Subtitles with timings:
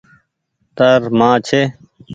[0.75, 1.61] تآر مان ڇي۔